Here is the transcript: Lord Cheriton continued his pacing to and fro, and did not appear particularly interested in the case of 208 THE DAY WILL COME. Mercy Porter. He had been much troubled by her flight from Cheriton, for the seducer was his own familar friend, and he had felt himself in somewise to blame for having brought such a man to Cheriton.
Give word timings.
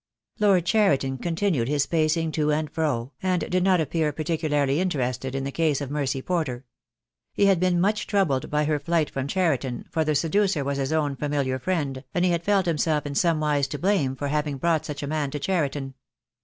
Lord 0.39 0.65
Cheriton 0.65 1.19
continued 1.19 1.67
his 1.67 1.85
pacing 1.85 2.31
to 2.31 2.49
and 2.51 2.71
fro, 2.71 3.11
and 3.21 3.47
did 3.51 3.63
not 3.63 3.79
appear 3.79 4.11
particularly 4.11 4.79
interested 4.79 5.35
in 5.35 5.43
the 5.43 5.51
case 5.51 5.79
of 5.79 5.89
208 5.89 6.01
THE 6.09 6.13
DAY 6.13 6.21
WILL 6.21 6.25
COME. 6.25 6.33
Mercy 6.41 6.51
Porter. 6.51 6.65
He 7.33 7.45
had 7.45 7.59
been 7.59 7.79
much 7.79 8.07
troubled 8.07 8.49
by 8.49 8.63
her 8.63 8.79
flight 8.79 9.11
from 9.11 9.27
Cheriton, 9.27 9.85
for 9.91 10.03
the 10.03 10.15
seducer 10.15 10.63
was 10.63 10.79
his 10.79 10.91
own 10.91 11.15
familar 11.15 11.59
friend, 11.59 12.03
and 12.15 12.25
he 12.25 12.31
had 12.31 12.41
felt 12.43 12.65
himself 12.65 13.05
in 13.05 13.13
somewise 13.13 13.67
to 13.67 13.77
blame 13.77 14.15
for 14.15 14.29
having 14.29 14.57
brought 14.57 14.87
such 14.87 15.03
a 15.03 15.07
man 15.07 15.29
to 15.29 15.37
Cheriton. 15.39 15.93